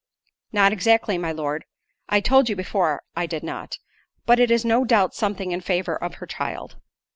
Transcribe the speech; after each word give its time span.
"Not 0.51 0.73
exactly, 0.73 1.19
my 1.19 1.31
Lord—I 1.31 2.21
told 2.21 2.49
you 2.49 2.55
before, 2.55 3.03
I 3.15 3.27
did 3.27 3.43
not; 3.43 3.77
but 4.25 4.39
it 4.39 4.49
is 4.49 4.65
no 4.65 4.83
doubt 4.83 5.13
something 5.13 5.51
in 5.51 5.61
favour 5.61 5.95
of 5.95 6.15
her 6.15 6.25
child." 6.25 6.77